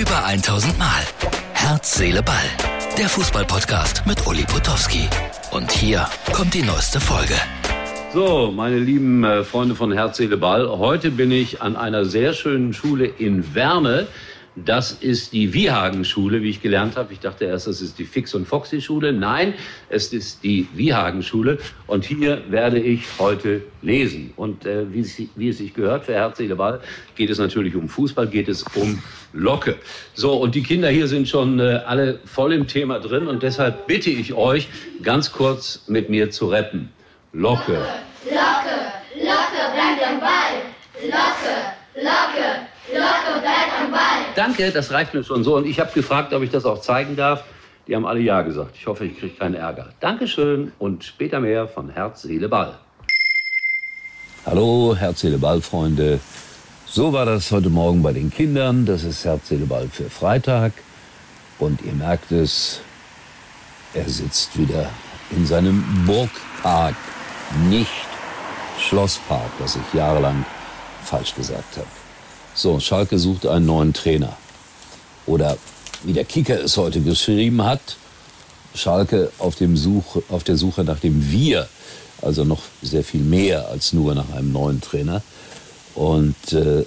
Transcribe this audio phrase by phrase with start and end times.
[0.00, 1.02] Über 1000 Mal.
[1.52, 2.36] Herz, Seele, Ball.
[2.96, 5.06] Der Fußballpodcast mit Uli Potowski.
[5.50, 7.34] Und hier kommt die neueste Folge.
[8.14, 10.66] So, meine lieben äh, Freunde von Herz, Seele, Ball.
[10.70, 14.06] Heute bin ich an einer sehr schönen Schule in Werne.
[14.56, 17.12] Das ist die Wiehagen-Schule, wie ich gelernt habe.
[17.12, 19.12] Ich dachte erst, das ist die Fix- und Foxy-Schule.
[19.12, 19.54] Nein,
[19.88, 21.58] es ist die Wiehagen-Schule.
[21.86, 24.32] Und hier werde ich heute lesen.
[24.36, 26.80] Und äh, wie, es, wie es sich gehört, für Herz, Seele, Ball,
[27.14, 29.00] geht es natürlich um Fußball, geht es um
[29.32, 29.76] Locke.
[30.14, 33.28] So, und die Kinder hier sind schon äh, alle voll im Thema drin.
[33.28, 34.68] Und deshalb bitte ich euch,
[35.02, 36.90] ganz kurz mit mir zu rappen.
[37.32, 37.78] Locke,
[39.14, 40.60] Locke, bleibt am Ball.
[41.02, 41.54] Locke,
[41.94, 42.60] Locke, Locke,
[42.90, 43.09] bleibt am Ball.
[44.34, 45.56] Danke, das reicht mir schon so.
[45.56, 47.44] Und ich habe gefragt, ob ich das auch zeigen darf.
[47.86, 48.76] Die haben alle Ja gesagt.
[48.76, 49.88] Ich hoffe, ich kriege keinen Ärger.
[50.00, 52.78] Dankeschön und später mehr von Herz, Seele, Ball.
[54.46, 56.20] Hallo, Herz, Seele, Ball, Freunde.
[56.86, 58.86] So war das heute Morgen bei den Kindern.
[58.86, 60.72] Das ist Herz, Seele, Ball für Freitag.
[61.58, 62.80] Und ihr merkt es,
[63.92, 64.88] er sitzt wieder
[65.30, 66.94] in seinem Burgpark,
[67.68, 67.90] nicht
[68.78, 70.44] Schlosspark, was ich jahrelang
[71.04, 71.99] falsch gesagt habe.
[72.60, 74.36] So, Schalke sucht einen neuen Trainer.
[75.24, 75.56] Oder
[76.04, 77.80] wie der Kicker es heute geschrieben hat,
[78.74, 81.70] Schalke auf, dem Such, auf der Suche nach dem Wir,
[82.20, 85.22] also noch sehr viel mehr als nur nach einem neuen Trainer.
[85.94, 86.84] Und äh,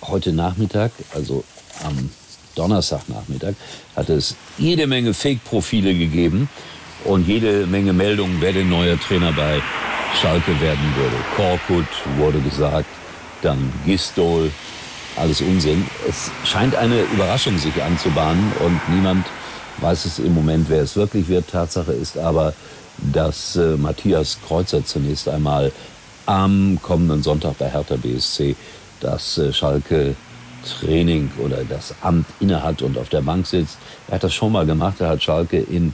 [0.00, 1.44] heute Nachmittag, also
[1.84, 2.08] am
[2.54, 3.56] Donnerstagnachmittag,
[3.94, 6.48] hat es jede Menge Fake-Profile gegeben
[7.04, 9.60] und jede Menge Meldungen, wer der neue Trainer bei
[10.22, 11.16] Schalke werden würde.
[11.36, 12.88] Korkut wurde gesagt,
[13.42, 14.50] dann Gistol,
[15.16, 15.86] alles Unsinn.
[16.08, 19.26] Es scheint eine Überraschung sich anzubahnen und niemand
[19.78, 21.48] weiß es im Moment, wer es wirklich wird.
[21.48, 22.54] Tatsache ist aber,
[23.12, 25.72] dass äh, Matthias Kreuzer zunächst einmal
[26.26, 28.56] am kommenden Sonntag bei Hertha BSC
[29.00, 30.14] das äh, Schalke
[30.80, 33.78] Training oder das Amt innehat und auf der Bank sitzt.
[34.08, 35.00] Er hat das schon mal gemacht.
[35.00, 35.92] Er hat Schalke in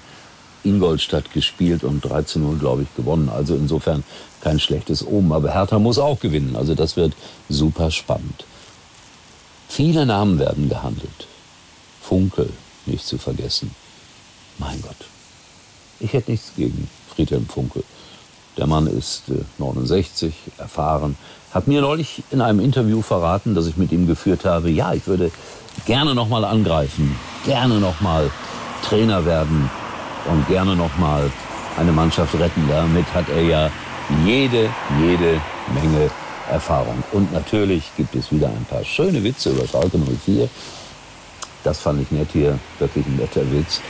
[0.62, 3.28] Ingolstadt gespielt und 13-0, glaube ich, gewonnen.
[3.28, 4.04] Also insofern
[4.41, 5.32] kein schlechtes Omen.
[5.32, 6.54] Aber Hertha muss auch gewinnen.
[6.56, 7.14] Also das wird
[7.48, 8.44] super spannend.
[9.70, 11.28] Viele Namen werden gehandelt.
[12.03, 12.53] Funkel,
[12.86, 13.70] nicht zu vergessen.
[14.58, 14.97] Mein Gott.
[16.00, 17.84] Ich hätte nichts gegen Friedhelm Funkel.
[18.56, 21.16] Der Mann ist äh, 69, erfahren,
[21.53, 25.06] hat mir neulich in einem Interview verraten, das ich mit ihm geführt habe, ja, ich
[25.06, 25.30] würde
[25.86, 28.28] gerne noch mal angreifen, gerne noch mal
[28.82, 29.70] Trainer werden
[30.26, 31.30] und gerne noch mal
[31.78, 32.69] eine Mannschaft retten.
[32.69, 33.70] Damit hat er ja
[34.26, 34.69] jede,
[35.00, 35.41] jede
[35.72, 36.10] Menge
[36.50, 37.03] Erfahrung.
[37.12, 40.49] Und natürlich gibt es wieder ein paar schöne Witze über Schalke 04.
[41.65, 43.81] Das fand ich nett hier, wirklich ein netter Witz.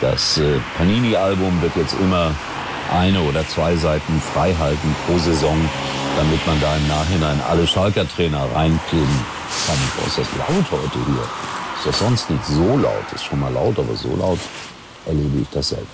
[0.00, 2.34] Das äh, Panini-Album wird jetzt immer
[2.92, 5.56] eine oder zwei Seiten frei halten pro Saison,
[6.16, 9.20] damit man da im Nachhinein alle Schalker-Trainer reinkleben
[9.66, 9.76] kann.
[9.96, 11.24] Boah, ist das laut heute hier?
[11.78, 13.12] Ist das sonst nicht so laut?
[13.14, 14.38] Ist schon mal laut, aber so laut
[15.06, 15.86] erlebe ich das selten.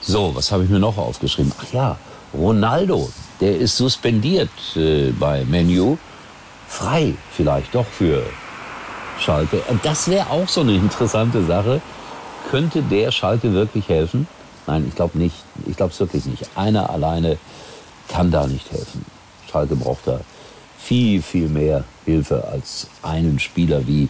[0.00, 1.52] So, was habe ich mir noch aufgeschrieben?
[1.58, 1.96] Ach ja,
[2.34, 3.10] Ronaldo,
[3.44, 5.98] der ist suspendiert äh, bei Menu.
[6.66, 8.22] Frei vielleicht doch für
[9.20, 9.60] Schalke.
[9.68, 11.82] Und das wäre auch so eine interessante Sache.
[12.50, 14.26] Könnte der Schalke wirklich helfen?
[14.66, 15.36] Nein, ich glaube nicht.
[15.66, 16.48] Ich glaube es wirklich nicht.
[16.54, 17.36] Einer alleine
[18.08, 19.04] kann da nicht helfen.
[19.52, 20.20] Schalke braucht da
[20.78, 24.08] viel, viel mehr Hilfe als einen Spieler wie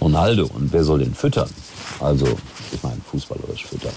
[0.00, 0.50] Ronaldo.
[0.52, 1.50] Und wer soll den füttern?
[2.00, 2.26] Also,
[2.72, 3.94] ich meine, fußballerisch füttern.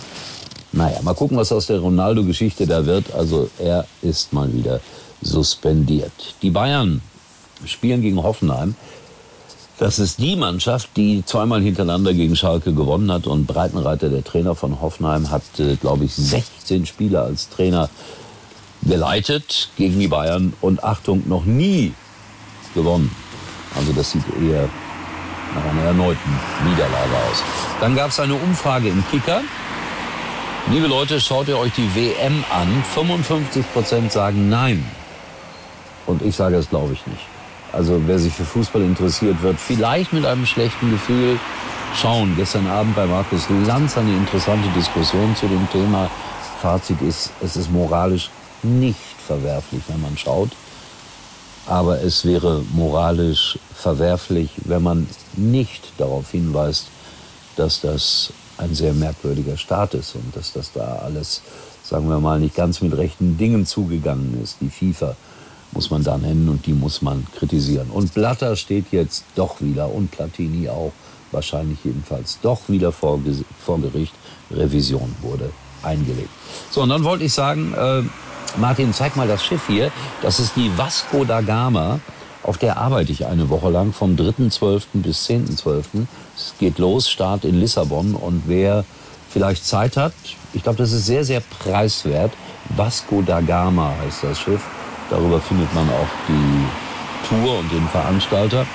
[0.71, 3.13] Naja, mal gucken, was aus der Ronaldo-Geschichte da wird.
[3.13, 4.79] Also, er ist mal wieder
[5.21, 6.35] suspendiert.
[6.41, 7.01] Die Bayern
[7.65, 8.75] spielen gegen Hoffenheim.
[9.79, 13.27] Das ist die Mannschaft, die zweimal hintereinander gegen Schalke gewonnen hat.
[13.27, 17.89] Und Breitenreiter, der Trainer von Hoffenheim, hat, äh, glaube ich, 16 Spieler als Trainer
[18.83, 21.93] geleitet gegen die Bayern und Achtung, noch nie
[22.73, 23.09] gewonnen.
[23.75, 24.69] Also das sieht eher
[25.55, 27.43] nach einer erneuten Niederlage aus.
[27.79, 29.41] Dann gab es eine Umfrage im Kicker.
[30.71, 32.83] Liebe Leute, schaut ihr euch die WM an.
[32.93, 34.85] 55 Prozent sagen nein.
[36.05, 37.25] Und ich sage es, glaube ich, nicht.
[37.73, 41.39] Also wer sich für Fußball interessiert, wird vielleicht mit einem schlechten Gefühl
[41.99, 42.35] schauen.
[42.37, 46.07] Gestern Abend bei Markus Lanz eine interessante Diskussion zu dem Thema.
[46.61, 48.29] Fazit ist, es ist moralisch
[48.61, 50.51] nicht verwerflich, wenn man schaut.
[51.65, 56.89] Aber es wäre moralisch verwerflich, wenn man nicht darauf hinweist,
[57.55, 61.41] dass das ein sehr merkwürdiger Staat ist und dass das da alles,
[61.83, 64.57] sagen wir mal, nicht ganz mit rechten Dingen zugegangen ist.
[64.61, 65.15] Die FIFA
[65.71, 67.89] muss man da nennen und die muss man kritisieren.
[67.89, 70.91] Und Blatter steht jetzt doch wieder und Platini auch,
[71.31, 73.19] wahrscheinlich jedenfalls doch wieder vor,
[73.63, 74.13] vor Gericht.
[74.51, 75.51] Revision wurde
[75.83, 76.29] eingelegt.
[76.71, 78.01] So, und dann wollte ich sagen, äh,
[78.57, 79.91] Martin, zeig mal das Schiff hier.
[80.23, 81.99] Das ist die Vasco da Gama
[82.49, 84.85] Auf der arbeite ich eine Woche lang vom 3.12.
[84.93, 86.07] bis 10.12.
[86.35, 88.15] Es geht los, Start in Lissabon.
[88.15, 88.85] Und wer
[89.29, 90.13] vielleicht Zeit hat,
[90.53, 92.31] ich glaube, das ist sehr, sehr preiswert.
[92.75, 94.63] Vasco da Gama heißt das Schiff.
[95.11, 98.65] Darüber findet man auch die Tour und den Veranstalter.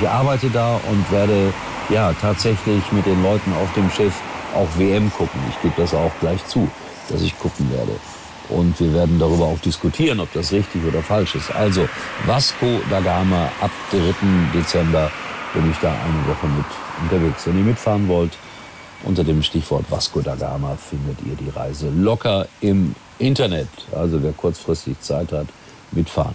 [0.00, 1.54] Ich arbeite da und werde
[1.88, 4.14] ja tatsächlich mit den Leuten auf dem Schiff
[4.56, 5.40] auch WM gucken.
[5.50, 6.68] Ich gebe das auch gleich zu,
[7.08, 7.92] dass ich gucken werde.
[8.50, 11.50] Und wir werden darüber auch diskutieren, ob das richtig oder falsch ist.
[11.54, 11.88] Also
[12.26, 14.14] Vasco da Gama ab 3.
[14.54, 15.10] Dezember
[15.54, 16.66] bin ich da eine Woche mit
[17.02, 17.46] unterwegs.
[17.46, 18.32] Wenn ihr mitfahren wollt,
[19.04, 23.68] unter dem Stichwort Vasco da Gama findet ihr die Reise locker im Internet.
[23.92, 25.46] Also wer kurzfristig Zeit hat,
[25.92, 26.34] mitfahren.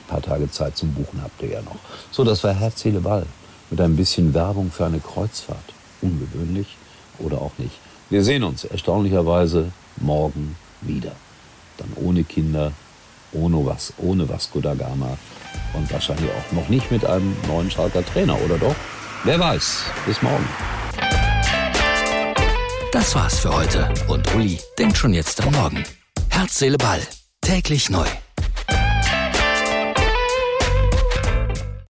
[0.00, 1.76] Ein paar Tage Zeit zum Buchen habt ihr ja noch.
[2.10, 3.26] So, das war Herz, Seele, Ball.
[3.70, 5.74] Mit ein bisschen Werbung für eine Kreuzfahrt.
[6.00, 6.76] Ungewöhnlich
[7.18, 7.74] oder auch nicht.
[8.08, 11.12] Wir sehen uns erstaunlicherweise morgen wieder.
[11.78, 12.72] Dann ohne Kinder,
[13.32, 15.18] ohne, was, ohne Vasco da Gama
[15.74, 18.74] und wahrscheinlich auch noch nicht mit einem neuen Schalker Trainer, oder doch?
[19.24, 19.82] Wer weiß.
[20.06, 20.46] Bis morgen.
[22.92, 25.84] Das war's für heute und Uli denkt schon jetzt am Morgen.
[26.30, 27.00] Herz, Seele, Ball.
[27.42, 28.06] Täglich neu.